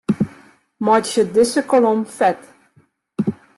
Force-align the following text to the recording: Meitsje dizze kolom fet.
Meitsje 0.85 1.21
dizze 1.33 1.61
kolom 1.71 1.99
fet. 2.17 2.39